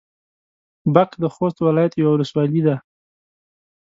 [0.93, 2.75] باک د خوست ولايت يوه ولسوالي ده.